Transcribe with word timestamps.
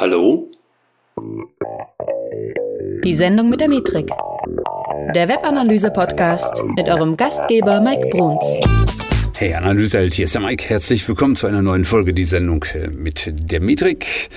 Hallo? 0.00 0.50
Die 3.04 3.12
Sendung 3.12 3.50
mit 3.50 3.60
der 3.60 3.68
Metrik. 3.68 4.08
Der 5.14 5.28
Webanalyse-Podcast 5.28 6.64
mit 6.74 6.88
eurem 6.88 7.18
Gastgeber 7.18 7.82
Mike 7.82 8.08
Bruns. 8.08 8.42
Hey 9.36 9.52
Analyseheld, 9.52 10.14
hier 10.14 10.24
ist 10.24 10.32
der 10.32 10.40
Mike. 10.40 10.66
Herzlich 10.66 11.06
willkommen 11.06 11.36
zu 11.36 11.48
einer 11.48 11.60
neuen 11.60 11.84
Folge, 11.84 12.14
die 12.14 12.24
Sendung 12.24 12.64
äh, 12.72 12.86
mit 12.86 13.30
der 13.30 13.60
Metrik. 13.60 14.30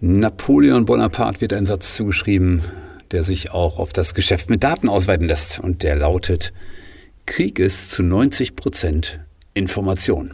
Napoleon 0.00 0.86
Bonaparte 0.86 1.40
wird 1.40 1.52
ein 1.52 1.66
Satz 1.66 1.94
zugeschrieben, 1.94 2.64
der 3.12 3.22
sich 3.22 3.52
auch 3.52 3.78
auf 3.78 3.92
das 3.92 4.14
Geschäft 4.14 4.50
mit 4.50 4.64
Daten 4.64 4.88
ausweiten 4.88 5.28
lässt. 5.28 5.60
Und 5.60 5.84
der 5.84 5.94
lautet, 5.94 6.52
Krieg 7.26 7.60
ist 7.60 7.92
zu 7.92 8.02
90 8.02 8.56
Prozent 8.56 9.20
Information. 9.54 10.32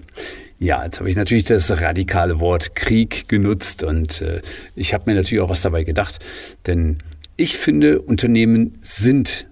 Ja, 0.59 0.85
jetzt 0.85 0.99
habe 1.01 1.11
ich 1.11 1.17
natürlich 1.17 1.45
das 1.45 1.71
radikale 1.71 2.41
Wort 2.41 2.75
Krieg 2.75 3.29
genutzt 3.29 3.83
und 3.83 4.23
äh, 4.23 4.41
ich 4.75 4.95
habe 4.95 5.11
mir 5.11 5.15
natürlich 5.15 5.43
auch 5.43 5.51
was 5.51 5.61
dabei 5.61 5.85
gedacht, 5.85 6.19
denn 6.67 6.99
ich 7.37 7.59
finde, 7.59 8.01
Unternehmen 8.01 8.79
sind 8.81 9.47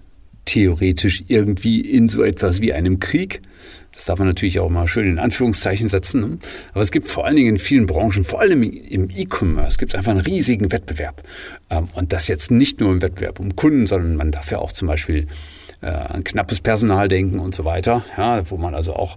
theoretisch 0.45 1.23
irgendwie 1.27 1.81
in 1.81 2.07
so 2.07 2.23
etwas 2.23 2.61
wie 2.61 2.73
einem 2.73 2.99
Krieg. 2.99 3.41
Das 3.93 4.05
darf 4.05 4.19
man 4.19 4.27
natürlich 4.27 4.59
auch 4.59 4.69
mal 4.69 4.87
schön 4.87 5.07
in 5.07 5.19
Anführungszeichen 5.19 5.89
setzen. 5.89 6.21
Ne? 6.21 6.37
Aber 6.73 6.81
es 6.81 6.91
gibt 6.91 7.07
vor 7.07 7.25
allen 7.25 7.35
Dingen 7.35 7.55
in 7.55 7.57
vielen 7.57 7.85
Branchen, 7.85 8.23
vor 8.23 8.41
allem 8.41 8.63
im 8.63 9.09
E-Commerce, 9.09 9.77
gibt 9.77 9.93
es 9.93 9.97
einfach 9.97 10.11
einen 10.11 10.21
riesigen 10.21 10.71
Wettbewerb. 10.71 11.21
Ähm, 11.69 11.87
und 11.93 12.13
das 12.13 12.27
jetzt 12.27 12.51
nicht 12.51 12.79
nur 12.79 12.91
im 12.91 13.01
Wettbewerb 13.01 13.39
um 13.39 13.55
Kunden, 13.55 13.87
sondern 13.87 14.15
man 14.15 14.31
darf 14.31 14.51
ja 14.51 14.57
auch 14.57 14.71
zum 14.71 14.87
Beispiel 14.87 15.27
äh, 15.85 15.89
an 15.89 16.23
knappes 16.23 16.61
Personal 16.61 17.07
denken 17.07 17.39
und 17.39 17.53
so 17.53 17.63
weiter, 17.63 18.03
ja, 18.17 18.49
wo 18.49 18.57
man 18.57 18.73
also 18.73 18.95
auch 18.95 19.15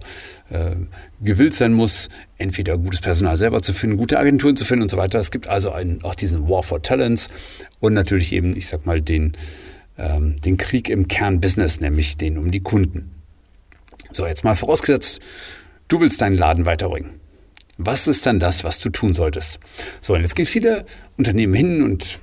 äh, 0.51 0.75
gewillt 1.19 1.55
sein 1.55 1.73
muss, 1.73 2.09
entweder 2.37 2.77
gutes 2.77 3.01
Personal 3.01 3.37
selber 3.37 3.61
zu 3.61 3.73
finden, 3.73 3.97
gute 3.97 4.19
Agenturen 4.19 4.55
zu 4.55 4.65
finden 4.65 4.83
und 4.83 4.91
so 4.91 4.97
weiter. 4.97 5.19
Es 5.19 5.31
gibt 5.31 5.47
also 5.47 5.71
einen, 5.71 6.03
auch 6.03 6.13
diesen 6.13 6.47
War 6.47 6.61
for 6.61 6.81
Talents 6.81 7.27
und 7.79 7.93
natürlich 7.93 8.31
eben, 8.33 8.55
ich 8.55 8.67
sag 8.67 8.85
mal, 8.85 9.01
den, 9.01 9.35
ähm, 9.97 10.39
den 10.41 10.57
Krieg 10.57 10.89
im 10.89 11.07
Kernbusiness, 11.07 11.79
nämlich 11.79 12.17
den 12.17 12.37
um 12.37 12.51
die 12.51 12.61
Kunden. 12.61 13.15
So, 14.11 14.27
jetzt 14.27 14.43
mal 14.43 14.55
vorausgesetzt, 14.55 15.19
du 15.87 15.99
willst 15.99 16.21
deinen 16.21 16.37
Laden 16.37 16.65
weiterbringen. 16.65 17.19
Was 17.77 18.07
ist 18.07 18.25
dann 18.25 18.39
das, 18.39 18.63
was 18.63 18.79
du 18.79 18.89
tun 18.89 19.13
solltest? 19.13 19.59
So, 20.01 20.13
und 20.13 20.21
jetzt 20.21 20.35
gehen 20.35 20.45
viele 20.45 20.85
Unternehmen 21.17 21.53
hin 21.53 21.81
und 21.81 22.19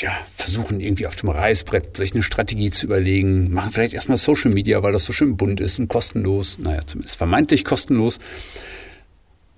ja, 0.00 0.16
versuchen 0.34 0.80
irgendwie 0.80 1.06
auf 1.06 1.16
dem 1.16 1.28
Reißbrett 1.28 1.96
sich 1.96 2.14
eine 2.14 2.22
Strategie 2.22 2.70
zu 2.70 2.86
überlegen, 2.86 3.52
machen 3.52 3.72
vielleicht 3.72 3.94
erstmal 3.94 4.18
Social 4.18 4.52
Media, 4.52 4.82
weil 4.82 4.92
das 4.92 5.04
so 5.04 5.12
schön 5.12 5.36
bunt 5.36 5.60
ist 5.60 5.78
und 5.78 5.88
kostenlos, 5.88 6.58
naja, 6.58 6.80
zumindest 6.86 7.16
vermeintlich 7.18 7.64
kostenlos. 7.64 8.18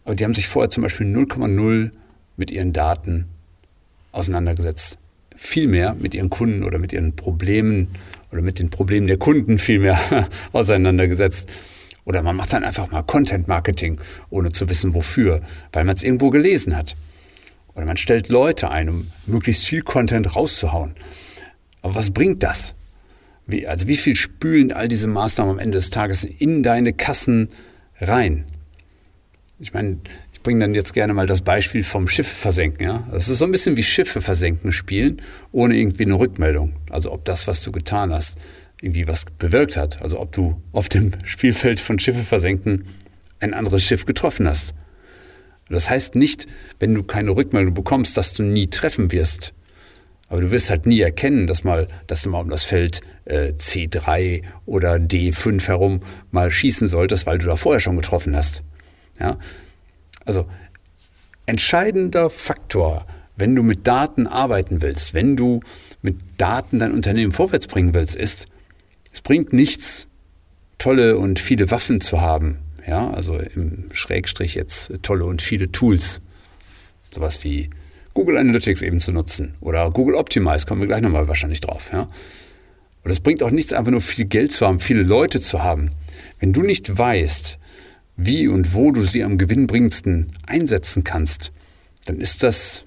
Aber 0.04 0.14
die 0.14 0.24
haben 0.24 0.34
sich 0.34 0.48
vorher 0.48 0.70
zum 0.70 0.82
Beispiel 0.82 1.06
0,0 1.06 1.90
mit 2.36 2.50
ihren 2.50 2.72
Daten 2.72 3.26
auseinandergesetzt. 4.12 4.98
Viel 5.36 5.68
mehr 5.68 5.94
mit 5.94 6.14
ihren 6.14 6.30
Kunden 6.30 6.64
oder 6.64 6.78
mit 6.78 6.92
ihren 6.92 7.16
Problemen 7.16 7.88
oder 8.32 8.42
mit 8.42 8.58
den 8.58 8.70
Problemen 8.70 9.06
der 9.06 9.18
Kunden 9.18 9.58
viel 9.58 9.78
mehr 9.78 10.28
auseinandergesetzt. 10.52 11.48
Oder 12.04 12.22
man 12.22 12.36
macht 12.36 12.52
dann 12.52 12.64
einfach 12.64 12.90
mal 12.90 13.02
Content 13.02 13.46
Marketing, 13.46 14.00
ohne 14.30 14.52
zu 14.52 14.68
wissen 14.68 14.94
wofür, 14.94 15.42
weil 15.72 15.84
man 15.84 15.96
es 15.96 16.02
irgendwo 16.02 16.30
gelesen 16.30 16.76
hat. 16.76 16.96
Oder 17.74 17.86
man 17.86 17.96
stellt 17.96 18.28
Leute 18.28 18.70
ein, 18.70 18.88
um 18.88 19.06
möglichst 19.26 19.64
viel 19.64 19.82
Content 19.82 20.36
rauszuhauen. 20.36 20.94
Aber 21.82 21.94
was 21.94 22.10
bringt 22.10 22.42
das? 22.42 22.74
Wie, 23.46 23.66
also 23.66 23.86
wie 23.88 23.96
viel 23.96 24.16
spülen 24.16 24.72
all 24.72 24.88
diese 24.88 25.06
Maßnahmen 25.06 25.54
am 25.54 25.58
Ende 25.58 25.78
des 25.78 25.90
Tages 25.90 26.24
in 26.24 26.62
deine 26.62 26.92
Kassen 26.92 27.48
rein? 28.00 28.44
Ich 29.58 29.72
meine, 29.74 29.98
ich 30.32 30.42
bringe 30.42 30.60
dann 30.60 30.74
jetzt 30.74 30.94
gerne 30.94 31.12
mal 31.12 31.26
das 31.26 31.42
Beispiel 31.42 31.82
vom 31.82 32.08
Schiffe 32.08 32.34
versenken. 32.34 32.86
Ja? 32.86 33.08
Das 33.10 33.28
ist 33.28 33.38
so 33.38 33.44
ein 33.44 33.50
bisschen 33.50 33.76
wie 33.76 33.82
Schiffe 33.82 34.20
versenken 34.20 34.72
spielen, 34.72 35.20
ohne 35.52 35.76
irgendwie 35.76 36.04
eine 36.04 36.18
Rückmeldung. 36.18 36.72
Also 36.90 37.12
ob 37.12 37.24
das, 37.24 37.46
was 37.46 37.62
du 37.62 37.72
getan 37.72 38.12
hast, 38.12 38.38
irgendwie 38.80 39.06
was 39.06 39.26
bewirkt 39.38 39.76
hat. 39.76 40.00
Also 40.00 40.18
ob 40.18 40.32
du 40.32 40.60
auf 40.72 40.88
dem 40.88 41.12
Spielfeld 41.24 41.80
von 41.80 41.98
Schiffe 41.98 42.22
versenken 42.22 42.86
ein 43.38 43.54
anderes 43.54 43.82
Schiff 43.82 44.06
getroffen 44.06 44.48
hast. 44.48 44.74
Das 45.70 45.88
heißt 45.88 46.16
nicht, 46.16 46.46
wenn 46.78 46.94
du 46.94 47.02
keine 47.02 47.30
Rückmeldung 47.30 47.74
bekommst, 47.74 48.16
dass 48.16 48.34
du 48.34 48.42
nie 48.42 48.68
treffen 48.68 49.12
wirst. 49.12 49.54
Aber 50.28 50.40
du 50.40 50.50
wirst 50.50 50.70
halt 50.70 50.86
nie 50.86 51.00
erkennen, 51.00 51.46
dass, 51.46 51.64
mal, 51.64 51.88
dass 52.06 52.22
du 52.22 52.30
mal 52.30 52.40
um 52.40 52.50
das 52.50 52.64
Feld 52.64 53.00
äh, 53.24 53.52
C3 53.52 54.44
oder 54.66 54.94
D5 54.94 55.66
herum 55.66 56.00
mal 56.30 56.50
schießen 56.50 56.86
solltest, 56.86 57.26
weil 57.26 57.38
du 57.38 57.46
da 57.46 57.56
vorher 57.56 57.80
schon 57.80 57.96
getroffen 57.96 58.36
hast. 58.36 58.62
Ja? 59.18 59.38
Also 60.24 60.46
entscheidender 61.46 62.30
Faktor, 62.30 63.06
wenn 63.36 63.56
du 63.56 63.64
mit 63.64 63.86
Daten 63.86 64.28
arbeiten 64.28 64.82
willst, 64.82 65.14
wenn 65.14 65.36
du 65.36 65.60
mit 66.02 66.16
Daten 66.38 66.78
dein 66.78 66.92
Unternehmen 66.92 67.32
vorwärts 67.32 67.66
bringen 67.66 67.94
willst, 67.94 68.14
ist, 68.14 68.46
es 69.12 69.22
bringt 69.22 69.52
nichts, 69.52 70.06
tolle 70.78 71.18
und 71.18 71.40
viele 71.40 71.70
Waffen 71.72 72.00
zu 72.00 72.20
haben, 72.20 72.58
ja, 72.86 73.10
also 73.10 73.38
im 73.38 73.86
Schrägstrich 73.92 74.54
jetzt 74.54 74.92
tolle 75.02 75.24
und 75.24 75.42
viele 75.42 75.70
Tools. 75.72 76.20
Sowas 77.12 77.42
wie 77.44 77.70
Google 78.14 78.38
Analytics 78.38 78.82
eben 78.82 79.00
zu 79.00 79.12
nutzen 79.12 79.54
oder 79.60 79.90
Google 79.90 80.14
Optimize, 80.14 80.66
kommen 80.66 80.80
wir 80.80 80.88
gleich 80.88 81.02
nochmal 81.02 81.28
wahrscheinlich 81.28 81.60
drauf. 81.60 81.90
Ja. 81.92 82.08
Und 83.02 83.10
es 83.10 83.20
bringt 83.20 83.42
auch 83.42 83.50
nichts, 83.50 83.72
einfach 83.72 83.92
nur 83.92 84.00
viel 84.00 84.26
Geld 84.26 84.52
zu 84.52 84.66
haben, 84.66 84.80
viele 84.80 85.02
Leute 85.02 85.40
zu 85.40 85.62
haben. 85.62 85.90
Wenn 86.38 86.52
du 86.52 86.62
nicht 86.62 86.98
weißt, 86.98 87.58
wie 88.16 88.48
und 88.48 88.74
wo 88.74 88.92
du 88.92 89.02
sie 89.02 89.24
am 89.24 89.38
gewinnbringendsten 89.38 90.32
einsetzen 90.46 91.04
kannst, 91.04 91.52
dann 92.04 92.20
ist 92.20 92.42
das 92.42 92.84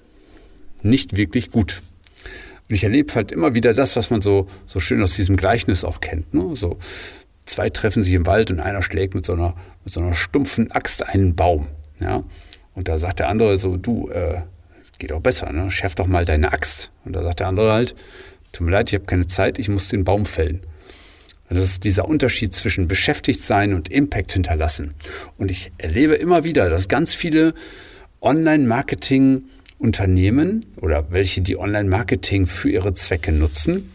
nicht 0.82 1.16
wirklich 1.16 1.50
gut. 1.50 1.82
Und 2.68 2.76
ich 2.76 2.84
erlebe 2.84 3.14
halt 3.14 3.32
immer 3.32 3.54
wieder 3.54 3.74
das, 3.74 3.96
was 3.96 4.10
man 4.10 4.22
so, 4.22 4.46
so 4.66 4.80
schön 4.80 5.02
aus 5.02 5.16
diesem 5.16 5.36
Gleichnis 5.36 5.84
auch 5.84 6.00
kennt. 6.00 6.32
Ne? 6.32 6.54
So, 6.54 6.78
zwei 7.46 7.70
treffen 7.70 8.02
sich 8.02 8.14
im 8.14 8.26
Wald 8.26 8.50
und 8.50 8.60
einer 8.60 8.82
schlägt 8.82 9.14
mit 9.14 9.26
so 9.26 9.32
einer, 9.32 9.54
mit 9.84 9.92
so 9.92 10.00
einer 10.00 10.14
stumpfen 10.14 10.70
Axt 10.70 11.06
einen 11.06 11.34
Baum. 11.34 11.68
Ja? 12.00 12.24
Und 12.74 12.88
da 12.88 12.98
sagt 12.98 13.20
der 13.20 13.28
andere 13.28 13.58
so, 13.58 13.76
du, 13.76 14.08
äh, 14.10 14.40
geht 14.98 15.12
auch 15.12 15.20
besser, 15.20 15.52
ne? 15.52 15.70
schärf 15.70 15.94
doch 15.94 16.06
mal 16.06 16.24
deine 16.24 16.52
Axt. 16.52 16.90
Und 17.04 17.14
da 17.14 17.22
sagt 17.22 17.40
der 17.40 17.48
andere 17.48 17.70
halt, 17.72 17.94
tut 18.52 18.64
mir 18.64 18.72
leid, 18.72 18.88
ich 18.88 18.94
habe 18.94 19.04
keine 19.04 19.26
Zeit, 19.26 19.58
ich 19.58 19.68
muss 19.68 19.88
den 19.88 20.04
Baum 20.04 20.24
fällen. 20.24 20.60
Und 21.50 21.58
das 21.58 21.64
ist 21.64 21.84
dieser 21.84 22.08
Unterschied 22.08 22.54
zwischen 22.54 22.88
beschäftigt 22.88 23.42
sein 23.42 23.74
und 23.74 23.90
Impact 23.90 24.32
hinterlassen. 24.32 24.94
Und 25.36 25.50
ich 25.50 25.72
erlebe 25.76 26.14
immer 26.14 26.44
wieder, 26.44 26.70
dass 26.70 26.88
ganz 26.88 27.12
viele 27.12 27.52
Online-Marketing-Unternehmen 28.22 30.64
oder 30.80 31.10
welche 31.10 31.42
die 31.42 31.58
Online-Marketing 31.58 32.46
für 32.46 32.70
ihre 32.70 32.94
Zwecke 32.94 33.32
nutzen, 33.32 33.92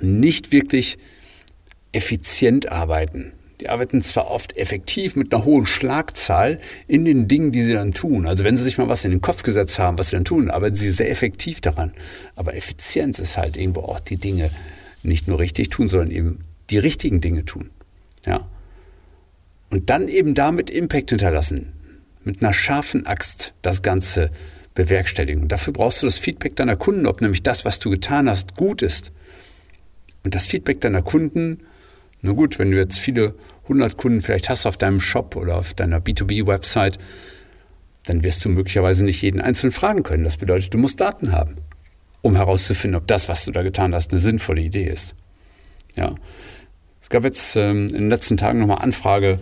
nicht 0.00 0.52
wirklich 0.52 0.98
effizient 1.92 2.70
arbeiten. 2.70 3.32
Die 3.60 3.68
arbeiten 3.68 4.00
zwar 4.00 4.30
oft 4.30 4.56
effektiv 4.56 5.16
mit 5.16 5.34
einer 5.34 5.44
hohen 5.44 5.66
Schlagzahl 5.66 6.60
in 6.86 7.04
den 7.04 7.28
Dingen, 7.28 7.52
die 7.52 7.62
sie 7.62 7.74
dann 7.74 7.92
tun. 7.92 8.26
Also 8.26 8.42
wenn 8.42 8.56
sie 8.56 8.64
sich 8.64 8.78
mal 8.78 8.88
was 8.88 9.04
in 9.04 9.10
den 9.10 9.20
Kopf 9.20 9.42
gesetzt 9.42 9.78
haben, 9.78 9.98
was 9.98 10.10
sie 10.10 10.16
dann 10.16 10.24
tun, 10.24 10.50
arbeiten 10.50 10.76
sie 10.76 10.90
sehr 10.90 11.10
effektiv 11.10 11.60
daran. 11.60 11.92
Aber 12.36 12.54
Effizienz 12.56 13.18
ist 13.18 13.36
halt 13.36 13.58
irgendwo 13.58 13.80
auch 13.80 14.00
die 14.00 14.16
Dinge 14.16 14.50
nicht 15.02 15.28
nur 15.28 15.38
richtig 15.38 15.68
tun, 15.68 15.88
sondern 15.88 16.10
eben 16.10 16.44
die 16.70 16.78
richtigen 16.78 17.20
Dinge 17.20 17.44
tun. 17.44 17.70
Ja. 18.24 18.48
Und 19.68 19.90
dann 19.90 20.08
eben 20.08 20.34
damit 20.34 20.70
Impact 20.70 21.10
hinterlassen. 21.10 21.72
Mit 22.24 22.42
einer 22.42 22.54
scharfen 22.54 23.06
Axt 23.06 23.52
das 23.62 23.82
Ganze 23.82 24.30
bewerkstelligen. 24.74 25.42
Und 25.42 25.52
dafür 25.52 25.72
brauchst 25.72 26.02
du 26.02 26.06
das 26.06 26.18
Feedback 26.18 26.56
deiner 26.56 26.76
Kunden, 26.76 27.06
ob 27.06 27.20
nämlich 27.20 27.42
das, 27.42 27.64
was 27.64 27.78
du 27.78 27.90
getan 27.90 28.28
hast, 28.28 28.56
gut 28.56 28.82
ist. 28.82 29.12
Und 30.24 30.34
das 30.34 30.46
Feedback 30.46 30.80
deiner 30.80 31.02
Kunden 31.02 31.60
na 32.22 32.32
gut, 32.32 32.58
wenn 32.58 32.70
du 32.70 32.76
jetzt 32.76 32.98
viele 32.98 33.34
hundert 33.68 33.96
Kunden 33.96 34.20
vielleicht 34.20 34.48
hast 34.48 34.66
auf 34.66 34.76
deinem 34.76 35.00
Shop 35.00 35.36
oder 35.36 35.56
auf 35.56 35.74
deiner 35.74 36.00
B2B-Website, 36.00 36.98
dann 38.04 38.22
wirst 38.22 38.44
du 38.44 38.48
möglicherweise 38.48 39.04
nicht 39.04 39.22
jeden 39.22 39.40
einzelnen 39.40 39.72
fragen 39.72 40.02
können. 40.02 40.24
Das 40.24 40.36
bedeutet, 40.36 40.74
du 40.74 40.78
musst 40.78 41.00
Daten 41.00 41.32
haben, 41.32 41.56
um 42.22 42.36
herauszufinden, 42.36 43.00
ob 43.00 43.06
das, 43.06 43.28
was 43.28 43.44
du 43.44 43.52
da 43.52 43.62
getan 43.62 43.94
hast, 43.94 44.10
eine 44.10 44.20
sinnvolle 44.20 44.62
Idee 44.62 44.84
ist. 44.84 45.14
Ja. 45.96 46.14
Es 47.02 47.08
gab 47.08 47.24
jetzt 47.24 47.56
ähm, 47.56 47.88
in 47.88 47.94
den 47.94 48.08
letzten 48.08 48.36
Tagen 48.36 48.60
nochmal 48.60 48.78
Anfrage 48.78 49.38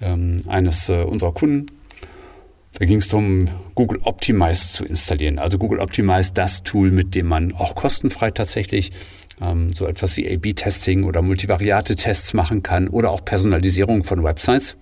ähm, 0.00 0.42
eines 0.46 0.88
äh, 0.88 1.02
unserer 1.02 1.32
Kunden. 1.32 1.66
Da 2.78 2.86
ging 2.86 2.98
es 2.98 3.08
darum, 3.08 3.40
Google 3.74 4.00
Optimize 4.02 4.68
zu 4.72 4.84
installieren. 4.84 5.38
Also 5.38 5.58
Google 5.58 5.78
Optimize, 5.78 6.32
das 6.32 6.62
Tool, 6.62 6.90
mit 6.90 7.14
dem 7.14 7.26
man 7.26 7.52
auch 7.52 7.74
kostenfrei 7.74 8.30
tatsächlich 8.30 8.92
ähm, 9.42 9.68
so 9.74 9.86
etwas 9.86 10.16
wie 10.16 10.32
A-B-Testing 10.32 11.04
oder 11.04 11.22
Multivariate-Tests 11.22 12.34
machen 12.34 12.62
kann 12.62 12.88
oder 12.88 13.10
auch 13.10 13.24
Personalisierung 13.24 14.04
von 14.04 14.22
Websites. 14.22 14.76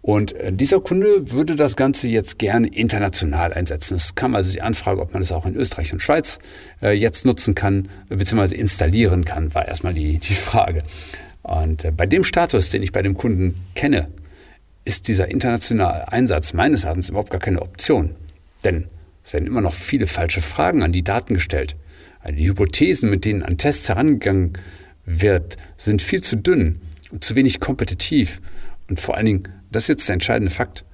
Und 0.00 0.32
äh, 0.34 0.52
dieser 0.52 0.80
Kunde 0.80 1.32
würde 1.32 1.56
das 1.56 1.76
Ganze 1.76 2.08
jetzt 2.08 2.38
gerne 2.38 2.68
international 2.68 3.52
einsetzen. 3.52 3.96
Es 3.96 4.14
kam 4.14 4.34
also 4.34 4.52
die 4.52 4.62
Anfrage, 4.62 5.00
ob 5.00 5.12
man 5.12 5.22
es 5.22 5.32
auch 5.32 5.44
in 5.44 5.54
Österreich 5.56 5.92
und 5.92 6.00
Schweiz 6.00 6.38
äh, 6.80 6.92
jetzt 6.92 7.24
nutzen 7.24 7.54
kann, 7.54 7.88
bzw. 8.08 8.54
installieren 8.54 9.24
kann, 9.24 9.54
war 9.54 9.66
erstmal 9.66 9.94
die, 9.94 10.18
die 10.18 10.34
Frage. 10.34 10.82
Und 11.42 11.84
äh, 11.84 11.90
bei 11.90 12.06
dem 12.06 12.24
Status, 12.24 12.70
den 12.70 12.82
ich 12.82 12.92
bei 12.92 13.02
dem 13.02 13.16
Kunden 13.16 13.56
kenne, 13.74 14.08
ist 14.84 15.08
dieser 15.08 15.30
internationale 15.30 16.10
Einsatz 16.10 16.54
meines 16.54 16.84
Erachtens 16.84 17.10
überhaupt 17.10 17.30
gar 17.30 17.40
keine 17.40 17.60
Option. 17.60 18.14
Denn 18.64 18.86
Es 19.22 19.34
werden 19.34 19.46
immer 19.46 19.60
noch 19.60 19.74
viele 19.74 20.06
falsche 20.06 20.40
Fragen 20.40 20.82
an 20.82 20.92
die 20.92 21.04
Daten 21.04 21.34
gestellt. 21.34 21.76
Die 22.36 22.48
Hypothesen, 22.48 23.10
mit 23.10 23.24
denen 23.24 23.42
an 23.42 23.58
Tests 23.58 23.88
herangegangen 23.88 24.54
wird, 25.04 25.56
sind 25.76 26.02
viel 26.02 26.22
zu 26.22 26.36
dünn 26.36 26.82
und 27.10 27.24
zu 27.24 27.34
wenig 27.34 27.60
kompetitiv. 27.60 28.40
Und 28.88 29.00
vor 29.00 29.16
allen 29.16 29.26
Dingen, 29.26 29.48
das 29.70 29.84
ist 29.84 29.88
jetzt 29.88 30.08
der 30.08 30.14
entscheidende 30.14 30.52
Fakt, 30.52 30.84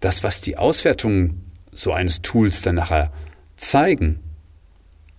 das, 0.00 0.22
was 0.22 0.40
die 0.40 0.56
Auswertungen 0.56 1.44
so 1.72 1.92
eines 1.92 2.22
Tools 2.22 2.62
dann 2.62 2.76
nachher 2.76 3.12
zeigen, 3.56 4.20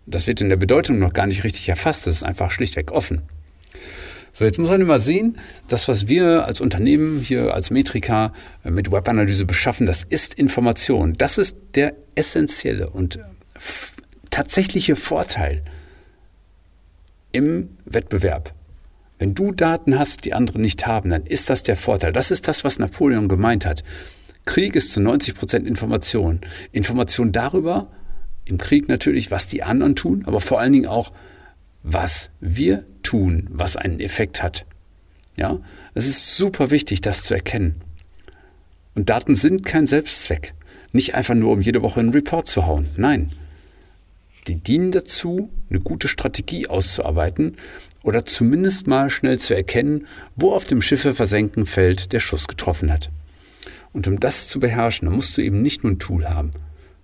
das 0.05 0.27
wird 0.27 0.41
in 0.41 0.49
der 0.49 0.55
Bedeutung 0.55 0.99
noch 0.99 1.13
gar 1.13 1.27
nicht 1.27 1.43
richtig 1.43 1.69
erfasst. 1.69 2.07
Das 2.07 2.15
ist 2.15 2.23
einfach 2.23 2.51
schlichtweg 2.51 2.91
offen. 2.91 3.21
So, 4.31 4.45
jetzt 4.45 4.57
muss 4.57 4.69
man 4.69 4.81
immer 4.81 4.99
sehen, 4.99 5.37
das, 5.67 5.87
was 5.87 6.07
wir 6.07 6.45
als 6.45 6.61
Unternehmen 6.61 7.19
hier 7.19 7.53
als 7.53 7.71
Metrika 7.71 8.33
äh, 8.63 8.71
mit 8.71 8.91
Webanalyse 8.91 9.45
beschaffen, 9.45 9.85
das 9.85 10.03
ist 10.03 10.33
Information. 10.33 11.13
Das 11.13 11.37
ist 11.37 11.57
der 11.75 11.95
essentielle 12.15 12.89
und 12.89 13.19
tatsächliche 14.29 14.95
Vorteil 14.95 15.63
im 17.31 17.69
Wettbewerb. 17.85 18.53
Wenn 19.17 19.35
du 19.35 19.51
Daten 19.51 19.99
hast, 19.99 20.25
die 20.25 20.33
andere 20.33 20.59
nicht 20.59 20.87
haben, 20.87 21.09
dann 21.09 21.25
ist 21.25 21.49
das 21.49 21.63
der 21.63 21.75
Vorteil. 21.75 22.13
Das 22.13 22.31
ist 22.31 22.47
das, 22.47 22.63
was 22.63 22.79
Napoleon 22.79 23.27
gemeint 23.27 23.65
hat. 23.65 23.83
Krieg 24.45 24.75
ist 24.75 24.91
zu 24.91 25.01
90 25.01 25.35
Prozent 25.35 25.67
Information. 25.67 26.39
Information 26.71 27.31
darüber, 27.31 27.91
im 28.45 28.57
Krieg 28.57 28.87
natürlich, 28.87 29.29
was 29.29 29.47
die 29.47 29.61
anderen 29.61 29.95
tun, 29.95 30.23
aber 30.25 30.41
vor 30.41 30.59
allen 30.59 30.73
Dingen 30.73 30.87
auch, 30.87 31.11
was 31.83 32.31
wir 32.39 32.85
tun, 33.03 33.47
was 33.51 33.75
einen 33.75 33.99
Effekt 33.99 34.41
hat. 34.41 34.65
Ja, 35.35 35.59
es 35.93 36.07
ist 36.07 36.35
super 36.35 36.71
wichtig, 36.71 37.01
das 37.01 37.23
zu 37.23 37.33
erkennen. 37.33 37.81
Und 38.95 39.09
Daten 39.09 39.35
sind 39.35 39.65
kein 39.65 39.87
Selbstzweck. 39.87 40.53
Nicht 40.91 41.15
einfach 41.15 41.35
nur, 41.35 41.51
um 41.51 41.61
jede 41.61 41.81
Woche 41.81 41.99
einen 41.99 42.09
Report 42.09 42.47
zu 42.47 42.65
hauen. 42.65 42.87
Nein. 42.97 43.31
Die 44.47 44.55
dienen 44.55 44.91
dazu, 44.91 45.49
eine 45.69 45.79
gute 45.79 46.07
Strategie 46.07 46.67
auszuarbeiten 46.67 47.57
oder 48.03 48.25
zumindest 48.25 48.87
mal 48.87 49.09
schnell 49.09 49.39
zu 49.39 49.55
erkennen, 49.55 50.07
wo 50.35 50.53
auf 50.53 50.65
dem 50.65 50.81
Schiffe 50.81 51.13
versenken 51.13 51.65
Feld 51.65 52.13
der 52.13 52.19
Schuss 52.19 52.47
getroffen 52.47 52.91
hat. 52.91 53.11
Und 53.91 54.07
um 54.07 54.19
das 54.19 54.47
zu 54.47 54.59
beherrschen, 54.59 55.11
musst 55.11 55.37
du 55.37 55.41
eben 55.41 55.61
nicht 55.61 55.83
nur 55.83 55.93
ein 55.93 55.99
Tool 55.99 56.29
haben, 56.29 56.51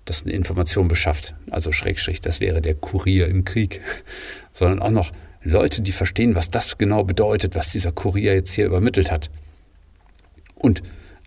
das 0.05 0.23
eine 0.23 0.33
Information 0.33 0.87
beschafft, 0.87 1.35
also 1.49 1.71
Schrägstrich, 1.71 2.21
das 2.21 2.39
wäre 2.39 2.61
der 2.61 2.75
Kurier 2.75 3.27
im 3.27 3.43
Krieg, 3.43 3.81
sondern 4.53 4.79
auch 4.79 4.91
noch 4.91 5.11
Leute, 5.43 5.81
die 5.81 5.91
verstehen, 5.91 6.35
was 6.35 6.49
das 6.49 6.77
genau 6.77 7.03
bedeutet, 7.03 7.55
was 7.55 7.71
dieser 7.71 7.91
Kurier 7.91 8.33
jetzt 8.33 8.53
hier 8.53 8.65
übermittelt 8.65 9.11
hat. 9.11 9.29
Und 10.55 10.81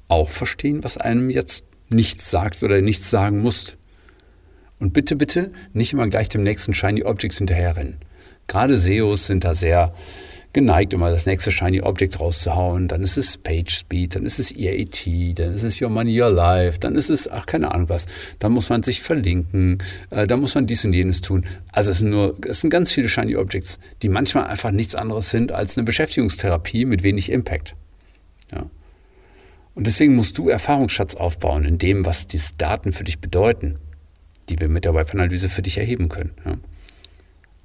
auch 0.09 0.29
verstehen, 0.29 0.83
was 0.83 0.97
einem 0.97 1.31
jetzt 1.31 1.65
nichts 1.91 2.31
sagt 2.31 2.63
oder 2.63 2.81
nichts 2.81 3.11
sagen 3.11 3.41
muss. 3.41 3.77
Und 4.81 4.93
bitte, 4.93 5.17
bitte 5.17 5.51
nicht 5.73 5.93
immer 5.93 6.09
gleich 6.09 6.29
dem 6.29 6.43
nächsten 6.43 6.75
Shiny 6.75 7.03
Objects 7.03 7.39
hinterherrennen. 7.39 7.97
Gerade 8.47 8.79
SEOs 8.79 9.27
sind 9.27 9.45
da 9.45 9.55
sehr 9.55 9.93
geneigt, 10.53 10.93
immer 10.93 11.11
das 11.11 11.27
nächste 11.27 11.51
Shiny 11.51 11.83
Object 11.83 12.21
rauszuhauen. 12.21 12.89
Dann 12.89 13.03
ist 13.03 13.19
es 13.19 13.37
Page 13.37 13.71
Speed, 13.71 14.15
dann 14.15 14.25
ist 14.25 14.39
es 14.39 14.51
EAT, 14.51 15.39
dann 15.39 15.55
ist 15.55 15.63
es 15.63 15.81
Your 15.81 15.91
Money, 15.91 16.21
Your 16.21 16.31
Life, 16.31 16.79
dann 16.79 16.97
ist 16.97 17.11
es, 17.11 17.31
ach, 17.31 17.47
keine 17.47 17.73
Ahnung 17.73 17.89
was. 17.89 18.07
Dann 18.39 18.53
muss 18.53 18.69
man 18.69 18.83
sich 18.83 19.03
verlinken, 19.03 19.79
äh, 20.11 20.27
dann 20.27 20.41
muss 20.41 20.55
man 20.55 20.67
dies 20.67 20.85
und 20.85 20.95
jenes 20.95 21.21
tun. 21.21 21.45
Also 21.71 21.91
es 21.91 21.99
sind 21.99 22.11
nur, 22.11 22.37
es 22.47 22.61
sind 22.61 22.71
ganz 22.71 22.91
viele 22.91 23.09
Shiny 23.09 23.37
Objects, 23.37 23.79
die 24.03 24.09
manchmal 24.09 24.47
einfach 24.47 24.71
nichts 24.71 24.95
anderes 24.95 25.31
sind 25.31 25.53
als 25.53 25.77
eine 25.77 25.85
Beschäftigungstherapie 25.85 26.87
mit 26.87 27.03
wenig 27.03 27.31
Impact. 27.31 27.75
Ja. 28.53 28.67
Und 29.75 29.87
deswegen 29.87 30.15
musst 30.15 30.39
du 30.39 30.49
Erfahrungsschatz 30.49 31.15
aufbauen 31.15 31.65
in 31.65 31.79
dem, 31.79 32.05
was 32.05 32.27
diese 32.27 32.55
Daten 32.57 32.93
für 32.93 33.05
dich 33.05 33.21
bedeuten, 33.21 33.75
die 34.49 34.59
wir 34.59 34.69
mit 34.69 34.85
der 34.85 34.95
Webanalyse 34.95 35.49
für 35.49 35.63
dich 35.63 35.79
erheben 35.79 36.09
können. 36.09 36.33
Ja. 36.45 36.59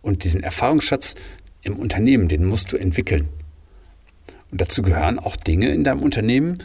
Und 0.02 0.24
diesen 0.24 0.44
Erfahrungsschatz, 0.44 1.16
im 1.64 1.78
Unternehmen, 1.78 2.28
den 2.28 2.46
musst 2.46 2.72
du 2.72 2.78
entwickeln. 2.78 3.30
Und 4.52 4.62
dazu 4.62 4.82
gehören 4.82 5.18
auch 5.18 5.36
Dinge 5.36 5.70
in 5.70 5.84
deinem 5.84 6.02
Unternehmen, 6.02 6.56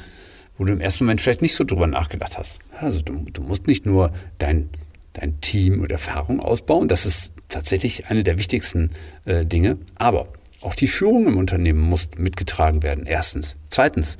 wo 0.58 0.64
du 0.64 0.72
im 0.72 0.80
ersten 0.80 1.04
Moment 1.04 1.20
vielleicht 1.20 1.40
nicht 1.40 1.54
so 1.54 1.64
drüber 1.64 1.86
nachgedacht 1.86 2.36
hast. 2.36 2.58
Also 2.78 3.00
du, 3.00 3.24
du 3.32 3.42
musst 3.42 3.66
nicht 3.66 3.86
nur 3.86 4.12
dein, 4.38 4.68
dein 5.12 5.40
Team 5.40 5.80
und 5.80 5.90
Erfahrung 5.90 6.40
ausbauen, 6.40 6.88
das 6.88 7.06
ist 7.06 7.32
tatsächlich 7.48 8.06
eine 8.10 8.24
der 8.24 8.38
wichtigsten 8.38 8.90
äh, 9.24 9.46
Dinge, 9.46 9.78
aber 9.94 10.28
auch 10.60 10.74
die 10.74 10.88
Führung 10.88 11.28
im 11.28 11.36
Unternehmen 11.36 11.80
muss 11.80 12.08
mitgetragen 12.18 12.82
werden, 12.82 13.06
erstens. 13.06 13.56
Zweitens, 13.70 14.18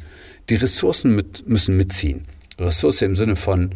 die 0.48 0.54
Ressourcen 0.54 1.14
mit, 1.14 1.48
müssen 1.48 1.76
mitziehen. 1.76 2.22
Ressource 2.58 3.02
im 3.02 3.16
Sinne 3.16 3.36
von 3.36 3.72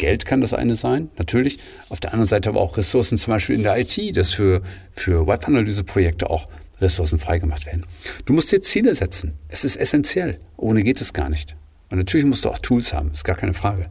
Geld 0.00 0.24
kann 0.24 0.40
das 0.40 0.54
eine 0.54 0.76
sein, 0.76 1.10
natürlich. 1.18 1.58
Auf 1.90 2.00
der 2.00 2.12
anderen 2.12 2.26
Seite 2.26 2.48
aber 2.48 2.60
auch 2.60 2.78
Ressourcen 2.78 3.18
zum 3.18 3.34
Beispiel 3.34 3.54
in 3.54 3.62
der 3.62 3.78
IT, 3.78 4.16
dass 4.16 4.32
für, 4.32 4.62
für 4.92 5.26
Webanalyse-Projekte 5.26 6.30
auch 6.30 6.48
Ressourcen 6.80 7.18
freigemacht 7.18 7.66
werden. 7.66 7.84
Du 8.24 8.32
musst 8.32 8.50
dir 8.50 8.62
Ziele 8.62 8.94
setzen. 8.94 9.34
Es 9.48 9.62
ist 9.62 9.76
essentiell. 9.76 10.40
Ohne 10.56 10.82
geht 10.82 11.02
es 11.02 11.12
gar 11.12 11.28
nicht. 11.28 11.54
Und 11.90 11.98
natürlich 11.98 12.24
musst 12.24 12.46
du 12.46 12.48
auch 12.48 12.58
Tools 12.58 12.94
haben, 12.94 13.10
ist 13.12 13.24
gar 13.24 13.36
keine 13.36 13.52
Frage. 13.52 13.90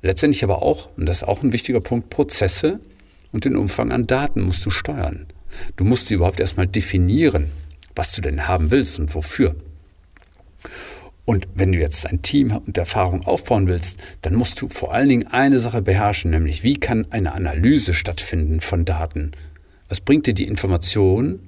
Letztendlich 0.00 0.42
aber 0.44 0.62
auch, 0.62 0.96
und 0.96 1.04
das 1.04 1.18
ist 1.18 1.28
auch 1.28 1.42
ein 1.42 1.52
wichtiger 1.52 1.82
Punkt, 1.82 2.08
Prozesse 2.08 2.80
und 3.32 3.44
den 3.44 3.54
Umfang 3.54 3.92
an 3.92 4.06
Daten 4.06 4.40
musst 4.40 4.64
du 4.64 4.70
steuern. 4.70 5.26
Du 5.76 5.84
musst 5.84 6.06
sie 6.06 6.14
überhaupt 6.14 6.40
erstmal 6.40 6.66
definieren, 6.66 7.50
was 7.94 8.12
du 8.12 8.22
denn 8.22 8.48
haben 8.48 8.70
willst 8.70 8.98
und 8.98 9.14
wofür. 9.14 9.56
Und 11.24 11.46
wenn 11.54 11.72
du 11.72 11.78
jetzt 11.78 12.06
ein 12.06 12.22
Team 12.22 12.56
und 12.56 12.76
Erfahrung 12.76 13.24
aufbauen 13.24 13.68
willst, 13.68 13.96
dann 14.22 14.34
musst 14.34 14.60
du 14.60 14.68
vor 14.68 14.92
allen 14.92 15.08
Dingen 15.08 15.26
eine 15.28 15.60
Sache 15.60 15.80
beherrschen, 15.80 16.32
nämlich 16.32 16.64
wie 16.64 16.78
kann 16.78 17.06
eine 17.10 17.32
Analyse 17.32 17.94
stattfinden 17.94 18.60
von 18.60 18.84
Daten? 18.84 19.32
Was 19.88 20.00
bringt 20.00 20.26
dir 20.26 20.34
die 20.34 20.48
Information, 20.48 21.38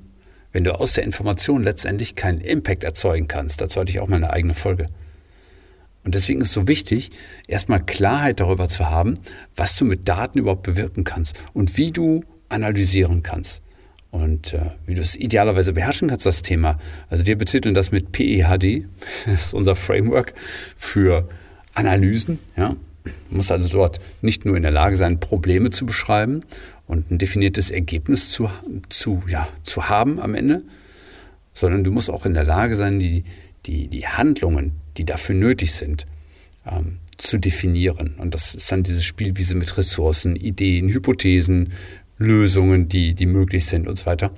wenn 0.53 0.63
du 0.63 0.79
aus 0.79 0.93
der 0.93 1.05
Information 1.05 1.65
letztendlich 1.65 2.15
keinen 2.15 2.41
Impact 2.41 2.85
erzeugen 2.85 3.27
kannst? 3.27 3.61
Dazu 3.61 3.81
hatte 3.81 3.91
ich 3.91 3.99
auch 3.99 4.07
mal 4.09 4.17
eine 4.17 4.31
eigene 4.31 4.55
Folge. 4.55 4.87
Und 6.05 6.15
deswegen 6.15 6.41
ist 6.41 6.49
es 6.49 6.55
so 6.55 6.69
wichtig, 6.69 7.11
erstmal 7.49 7.83
Klarheit 7.83 8.39
darüber 8.39 8.69
zu 8.69 8.89
haben, 8.89 9.15
was 9.57 9.77
du 9.77 9.87
mit 9.87 10.07
Daten 10.07 10.39
überhaupt 10.39 10.63
bewirken 10.63 11.03
kannst 11.03 11.35
und 11.53 11.77
wie 11.77 11.91
du 11.91 12.23
analysieren 12.49 13.23
kannst 13.23 13.63
und 14.15 14.55
äh, 14.55 14.61
wie 14.87 14.95
du 14.95 15.03
es 15.03 15.17
idealerweise 15.17 15.73
beherrschen 15.73 16.07
kannst, 16.07 16.25
das 16.25 16.41
Thema. 16.41 16.79
Also 17.11 17.27
wir 17.27 17.37
betiteln 17.37 17.75
das 17.75 17.91
mit 17.91 18.13
PEHD, 18.13 18.85
das 19.27 19.47
ist 19.47 19.55
unser 19.55 19.75
Framework 19.75 20.35
für 20.77 21.29
Analysen. 21.75 22.39
Ja. 22.57 22.77
Du 23.03 23.11
musst 23.37 23.51
also 23.51 23.69
dort 23.69 24.01
nicht 24.23 24.45
nur 24.45 24.57
in 24.57 24.63
der 24.63 24.71
Lage 24.71 24.97
sein, 24.97 25.19
Probleme 25.19 25.71
zu 25.71 25.85
beschreiben 25.85 26.41
und 26.87 27.11
ein 27.11 27.19
definiertes 27.19 27.73
Ergebnis 27.73 28.31
zu, 28.31 28.49
zu, 28.89 29.21
ja, 29.27 29.49
zu 29.65 29.89
haben 29.89 30.21
am 30.21 30.35
Ende, 30.35 30.63
sondern 31.53 31.83
du 31.83 31.91
musst 31.91 32.09
auch 32.09 32.25
in 32.25 32.35
der 32.35 32.45
Lage 32.45 32.77
sein, 32.77 33.01
die, 33.01 33.25
die, 33.67 33.89
die 33.89 34.07
Handlungen, 34.07 34.75
die 34.97 35.05
dafür 35.05 35.35
nötig 35.35 35.73
sind, 35.73 36.07
ähm, 36.71 36.99
zu 37.17 37.39
definieren. 37.39 38.15
Und 38.19 38.35
das 38.35 38.55
ist 38.55 38.71
dann 38.71 38.85
dieses 38.85 39.05
Spielwiese 39.05 39.57
mit 39.57 39.77
Ressourcen, 39.77 40.37
Ideen, 40.37 40.89
Hypothesen, 40.89 41.73
Lösungen, 42.19 42.89
die, 42.89 43.15
die 43.15 43.27
möglich 43.27 43.67
sind 43.67 43.89
und 43.89 43.99
so 43.99 44.07
weiter. 44.07 44.31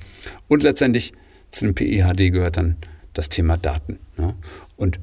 Und 0.49 0.63
letztendlich 0.63 1.13
zu 1.51 1.65
dem 1.65 1.75
PEHD 1.75 2.33
gehört 2.33 2.57
dann 2.57 2.77
das 3.13 3.29
Thema 3.29 3.57
Daten. 3.57 3.99
Ja. 4.19 4.35
Und 4.77 4.99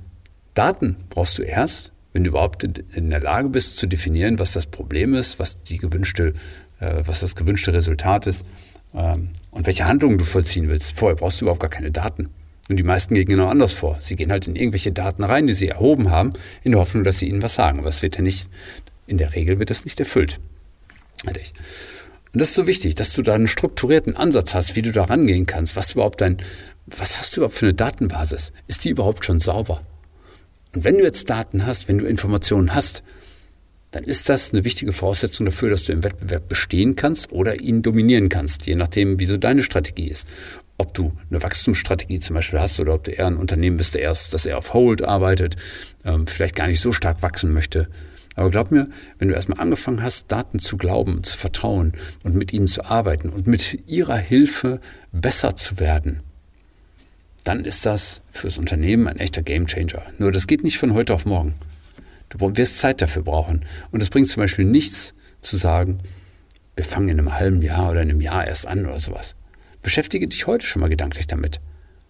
Daten 0.53 0.97
brauchst 1.09 1.37
du 1.37 1.43
erst, 1.43 1.91
wenn 2.13 2.23
du 2.23 2.29
überhaupt 2.29 2.63
in 2.63 3.09
der 3.09 3.19
Lage 3.19 3.49
bist 3.49 3.77
zu 3.77 3.87
definieren, 3.87 4.37
was 4.37 4.51
das 4.53 4.67
Problem 4.67 5.15
ist, 5.15 5.39
was 5.39 5.61
die 5.63 5.77
gewünschte, 5.77 6.33
äh, 6.79 7.01
was 7.05 7.19
das 7.19 7.35
gewünschte 7.35 7.73
Resultat 7.73 8.27
ist 8.27 8.45
ähm, 8.93 9.29
und 9.49 9.65
welche 9.65 9.85
Handlungen 9.85 10.19
du 10.19 10.23
vollziehen 10.23 10.69
willst. 10.69 10.97
Vorher 10.97 11.15
brauchst 11.15 11.41
du 11.41 11.45
überhaupt 11.45 11.61
gar 11.61 11.71
keine 11.71 11.91
Daten. 11.91 12.29
Und 12.69 12.77
die 12.77 12.83
meisten 12.83 13.15
gehen 13.15 13.25
genau 13.25 13.47
anders 13.47 13.73
vor. 13.73 13.97
Sie 13.99 14.15
gehen 14.15 14.31
halt 14.31 14.47
in 14.47 14.55
irgendwelche 14.55 14.91
Daten 14.91 15.23
rein, 15.23 15.47
die 15.47 15.53
sie 15.53 15.67
erhoben 15.67 16.11
haben, 16.11 16.31
in 16.63 16.71
der 16.71 16.79
Hoffnung, 16.79 17.03
dass 17.03 17.19
sie 17.19 17.27
ihnen 17.27 17.41
was 17.41 17.55
sagen. 17.55 17.79
Aber 17.79 17.89
es 17.89 18.01
wird 18.01 18.15
ja 18.15 18.21
nicht, 18.21 18.47
in 19.05 19.17
der 19.17 19.33
Regel 19.35 19.59
wird 19.59 19.69
das 19.69 19.83
nicht 19.83 19.99
erfüllt. 19.99 20.39
Und 22.33 22.41
das 22.41 22.49
ist 22.49 22.55
so 22.55 22.65
wichtig, 22.65 22.95
dass 22.95 23.13
du 23.13 23.21
da 23.21 23.35
einen 23.35 23.47
strukturierten 23.47 24.17
Ansatz 24.17 24.55
hast, 24.55 24.75
wie 24.75 24.81
du 24.81 24.91
da 24.91 25.03
rangehen 25.03 25.45
kannst, 25.45 25.75
was 25.75 25.91
überhaupt 25.91 26.19
dein, 26.19 26.41
was 26.87 27.19
hast 27.19 27.35
du 27.35 27.41
überhaupt 27.41 27.55
für 27.55 27.67
eine 27.67 27.75
Datenbasis? 27.75 28.51
Ist 28.67 28.83
die 28.83 28.89
überhaupt 28.89 29.23
schon 29.23 29.39
sauber? 29.39 29.81
Und 30.75 30.83
wenn 30.83 30.97
du 30.97 31.03
jetzt 31.03 31.29
Daten 31.29 31.67
hast, 31.67 31.87
wenn 31.87 31.99
du 31.99 32.05
Informationen 32.05 32.73
hast, 32.73 33.03
dann 33.91 34.03
ist 34.03 34.27
das 34.27 34.51
eine 34.51 34.63
wichtige 34.63 34.91
Voraussetzung 34.91 35.45
dafür, 35.45 35.69
dass 35.69 35.85
du 35.85 35.93
im 35.93 36.03
Wettbewerb 36.03 36.49
bestehen 36.49 36.95
kannst 36.95 37.31
oder 37.31 37.61
ihn 37.61 37.83
dominieren 37.83 38.29
kannst, 38.29 38.65
je 38.65 38.73
nachdem, 38.73 39.19
wie 39.19 39.25
so 39.25 39.37
deine 39.37 39.61
Strategie 39.61 40.07
ist. 40.07 40.27
Ob 40.79 40.95
du 40.95 41.13
eine 41.29 41.43
Wachstumsstrategie 41.43 42.19
zum 42.19 42.33
Beispiel 42.33 42.59
hast 42.59 42.79
oder 42.79 42.95
ob 42.95 43.03
du 43.03 43.11
eher 43.11 43.27
ein 43.27 43.37
Unternehmen 43.37 43.77
bist, 43.77 43.93
der 43.93 44.01
erst, 44.01 44.33
das 44.33 44.47
eher 44.47 44.57
auf 44.57 44.73
Hold 44.73 45.03
arbeitet, 45.03 45.55
ähm, 46.03 46.25
vielleicht 46.25 46.55
gar 46.55 46.65
nicht 46.65 46.81
so 46.81 46.91
stark 46.91 47.21
wachsen 47.21 47.53
möchte, 47.53 47.87
aber 48.35 48.49
glaub 48.49 48.71
mir, 48.71 48.89
wenn 49.19 49.27
du 49.27 49.33
erstmal 49.33 49.59
angefangen 49.59 50.01
hast, 50.01 50.31
Daten 50.31 50.59
zu 50.59 50.77
glauben, 50.77 51.23
zu 51.23 51.37
vertrauen 51.37 51.93
und 52.23 52.35
mit 52.35 52.53
ihnen 52.53 52.67
zu 52.67 52.85
arbeiten 52.85 53.29
und 53.29 53.47
mit 53.47 53.83
ihrer 53.87 54.17
Hilfe 54.17 54.79
besser 55.11 55.55
zu 55.55 55.79
werden, 55.79 56.21
dann 57.43 57.65
ist 57.65 57.85
das 57.85 58.21
fürs 58.31 58.57
Unternehmen 58.57 59.07
ein 59.07 59.17
echter 59.17 59.41
Gamechanger. 59.41 60.01
Nur 60.17 60.31
das 60.31 60.47
geht 60.47 60.63
nicht 60.63 60.77
von 60.77 60.93
heute 60.93 61.13
auf 61.13 61.25
morgen. 61.25 61.55
Du 62.29 62.39
wirst 62.55 62.79
Zeit 62.79 63.01
dafür 63.01 63.21
brauchen. 63.21 63.65
Und 63.91 64.01
es 64.01 64.09
bringt 64.09 64.27
zum 64.27 64.41
Beispiel 64.41 64.65
nichts, 64.65 65.13
zu 65.41 65.57
sagen, 65.57 65.99
wir 66.75 66.85
fangen 66.85 67.09
in 67.09 67.19
einem 67.19 67.37
halben 67.37 67.61
Jahr 67.61 67.91
oder 67.91 68.01
in 68.01 68.09
einem 68.09 68.21
Jahr 68.21 68.47
erst 68.47 68.65
an 68.65 68.85
oder 68.85 68.99
sowas. 68.99 69.35
Beschäftige 69.81 70.27
dich 70.27 70.47
heute 70.47 70.65
schon 70.65 70.79
mal 70.79 70.89
gedanklich 70.89 71.27
damit. 71.27 71.59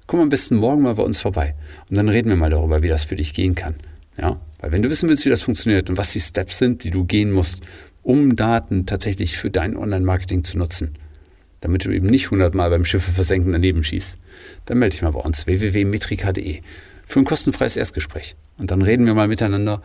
Komm 0.05 0.19
am 0.19 0.29
besten 0.29 0.55
morgen 0.55 0.83
mal 0.83 0.95
bei 0.95 1.03
uns 1.03 1.19
vorbei 1.19 1.55
und 1.89 1.97
dann 1.97 2.09
reden 2.09 2.29
wir 2.29 2.35
mal 2.35 2.49
darüber, 2.49 2.81
wie 2.83 2.87
das 2.87 3.05
für 3.05 3.15
dich 3.15 3.33
gehen 3.33 3.55
kann. 3.55 3.75
Ja? 4.17 4.39
Weil 4.63 4.71
wenn 4.71 4.81
du 4.81 4.89
wissen 4.89 5.09
willst, 5.09 5.25
wie 5.25 5.29
das 5.29 5.41
funktioniert 5.41 5.89
und 5.89 5.97
was 5.97 6.13
die 6.13 6.21
Steps 6.21 6.57
sind, 6.57 6.85
die 6.85 6.89
du 6.89 7.03
gehen 7.03 7.33
musst, 7.33 7.59
um 8.01 8.37
Daten 8.37 8.85
tatsächlich 8.85 9.35
für 9.35 9.49
dein 9.49 9.75
Online-Marketing 9.75 10.45
zu 10.45 10.57
nutzen, 10.57 10.93
damit 11.59 11.83
du 11.83 11.91
eben 11.91 12.07
nicht 12.07 12.31
hundertmal 12.31 12.69
beim 12.69 12.85
Schiffe 12.85 13.11
versenken 13.11 13.51
daneben 13.51 13.83
schießt, 13.83 14.15
dann 14.65 14.77
melde 14.77 14.93
dich 14.93 15.01
mal 15.01 15.11
bei 15.11 15.19
uns 15.19 15.47
www.metrika.de 15.47 16.61
für 17.05 17.19
ein 17.19 17.25
kostenfreies 17.25 17.75
Erstgespräch. 17.75 18.37
Und 18.57 18.71
dann 18.71 18.81
reden 18.81 19.05
wir 19.05 19.13
mal 19.13 19.27
miteinander, 19.27 19.81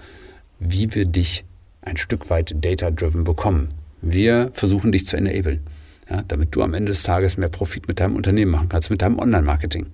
wie 0.60 0.94
wir 0.94 1.06
dich 1.06 1.44
ein 1.82 1.96
Stück 1.96 2.30
weit 2.30 2.54
data-driven 2.64 3.24
bekommen. 3.24 3.70
Wir 4.00 4.52
versuchen 4.52 4.92
dich 4.92 5.06
zu 5.06 5.16
enablen, 5.16 5.62
ja, 6.08 6.22
damit 6.28 6.54
du 6.54 6.62
am 6.62 6.74
Ende 6.74 6.92
des 6.92 7.02
Tages 7.02 7.36
mehr 7.36 7.48
Profit 7.48 7.88
mit 7.88 7.98
deinem 7.98 8.14
Unternehmen 8.14 8.52
machen 8.52 8.68
kannst, 8.68 8.90
mit 8.90 9.02
deinem 9.02 9.18
Online-Marketing. 9.18 9.86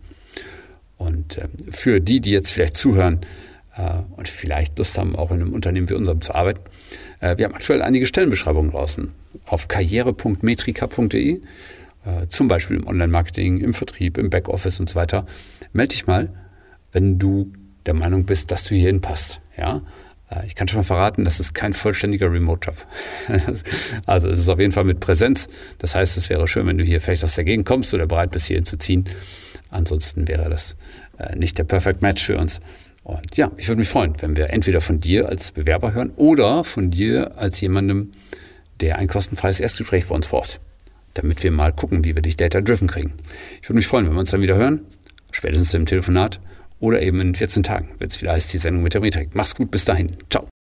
Und 0.98 1.38
äh, 1.38 1.48
für 1.70 2.02
die, 2.02 2.20
die 2.20 2.32
jetzt 2.32 2.52
vielleicht 2.52 2.76
zuhören 2.76 3.20
und 4.16 4.28
vielleicht 4.28 4.78
Lust 4.78 4.96
haben, 4.98 5.16
auch 5.16 5.30
in 5.30 5.40
einem 5.40 5.52
Unternehmen 5.52 5.90
wie 5.90 5.94
unserem 5.94 6.20
zu 6.20 6.34
arbeiten, 6.34 6.60
äh, 7.20 7.38
wir 7.38 7.46
haben 7.46 7.54
aktuell 7.54 7.82
einige 7.82 8.06
Stellenbeschreibungen 8.06 8.70
draußen 8.70 9.12
auf 9.46 9.68
karriere.metrika.de, 9.68 11.40
äh, 12.04 12.26
zum 12.28 12.48
Beispiel 12.48 12.76
im 12.76 12.86
Online-Marketing, 12.86 13.60
im 13.60 13.74
Vertrieb, 13.74 14.18
im 14.18 14.30
Backoffice 14.30 14.80
und 14.80 14.88
so 14.88 14.94
weiter. 14.94 15.26
Melde 15.72 15.90
dich 15.90 16.06
mal, 16.06 16.32
wenn 16.92 17.18
du 17.18 17.52
der 17.86 17.94
Meinung 17.94 18.24
bist, 18.24 18.50
dass 18.50 18.64
du 18.64 18.74
hierhin 18.74 19.00
passt. 19.00 19.40
Ja? 19.56 19.82
Äh, 20.30 20.46
ich 20.46 20.54
kann 20.54 20.68
schon 20.68 20.80
mal 20.80 20.84
verraten, 20.84 21.24
das 21.24 21.40
ist 21.40 21.54
kein 21.54 21.72
vollständiger 21.72 22.30
Remote-Job. 22.30 22.76
also 24.06 24.28
es 24.28 24.40
ist 24.40 24.48
auf 24.48 24.60
jeden 24.60 24.72
Fall 24.72 24.84
mit 24.84 25.00
Präsenz. 25.00 25.48
Das 25.78 25.94
heißt, 25.94 26.16
es 26.16 26.28
wäre 26.28 26.46
schön, 26.46 26.66
wenn 26.66 26.78
du 26.78 26.84
hier 26.84 27.00
vielleicht 27.00 27.24
aus 27.24 27.34
der 27.34 27.44
Gegend 27.44 27.66
kommst 27.66 27.94
oder 27.94 28.06
bereit 28.06 28.30
bist, 28.30 28.46
hierhin 28.46 28.64
zu 28.64 28.76
ziehen. 28.76 29.04
Ansonsten 29.70 30.28
wäre 30.28 30.48
das 30.48 30.76
äh, 31.18 31.36
nicht 31.36 31.58
der 31.58 31.64
Perfect 31.64 32.02
Match 32.02 32.24
für 32.24 32.38
uns. 32.38 32.60
Und 33.04 33.36
ja, 33.36 33.52
ich 33.58 33.68
würde 33.68 33.78
mich 33.80 33.88
freuen, 33.88 34.14
wenn 34.20 34.34
wir 34.34 34.50
entweder 34.50 34.80
von 34.80 34.98
dir 34.98 35.28
als 35.28 35.52
Bewerber 35.52 35.92
hören 35.92 36.10
oder 36.16 36.64
von 36.64 36.90
dir 36.90 37.36
als 37.36 37.60
jemandem, 37.60 38.10
der 38.80 38.98
ein 38.98 39.08
kostenfreies 39.08 39.60
Erstgespräch 39.60 40.06
bei 40.06 40.14
uns 40.14 40.28
braucht, 40.28 40.58
damit 41.12 41.42
wir 41.42 41.52
mal 41.52 41.72
gucken, 41.72 42.04
wie 42.04 42.14
wir 42.14 42.22
dich 42.22 42.36
data-driven 42.36 42.88
kriegen. 42.88 43.12
Ich 43.62 43.68
würde 43.68 43.76
mich 43.76 43.86
freuen, 43.86 44.06
wenn 44.06 44.14
wir 44.14 44.20
uns 44.20 44.30
dann 44.30 44.40
wieder 44.40 44.56
hören, 44.56 44.80
spätestens 45.30 45.74
im 45.74 45.86
Telefonat 45.86 46.40
oder 46.80 47.02
eben 47.02 47.20
in 47.20 47.34
14 47.34 47.62
Tagen, 47.62 47.90
wenn 47.98 48.08
es 48.08 48.20
wieder 48.20 48.32
heißt, 48.32 48.52
die 48.52 48.58
Sendung 48.58 48.82
mit 48.82 48.94
der 48.94 49.02
Metrik. 49.02 49.30
Mach's 49.34 49.54
gut, 49.54 49.70
bis 49.70 49.84
dahin. 49.84 50.16
Ciao. 50.30 50.53